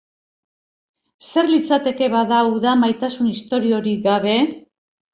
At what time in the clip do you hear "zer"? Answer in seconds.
1.27-1.51